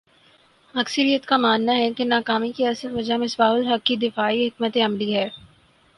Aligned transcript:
اکثریت 0.75 1.25
کا 1.25 1.37
ماننا 1.37 1.73
ہے 1.73 1.91
کہ 1.93 2.05
ناکامی 2.05 2.51
کی 2.51 2.65
اصل 2.65 2.95
وجہ 2.95 3.17
مصباح 3.17 3.51
الحق 3.51 3.85
کی 3.85 3.95
دفاعی 3.97 4.47
حکمت 4.47 4.77
عملی 4.85 5.13
ہے 5.15 5.27